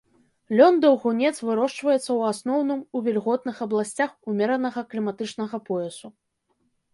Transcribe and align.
Лён-даўгунец 0.59 1.31
вырошчваецца 1.47 2.01
ў 2.03 2.19
асноўным 2.35 2.79
у 2.95 3.03
вільготных 3.09 3.61
абласцях 3.67 4.11
умеранага 4.35 4.85
кліматычнага 4.95 5.57
поясу. 5.69 6.07